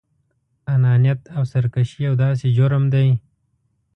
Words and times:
انانيت 0.73 1.21
او 1.35 1.43
سرکشي 1.51 1.99
يو 2.07 2.13
داسې 2.23 2.47
جرم 2.57 2.83
دی. 2.93 3.07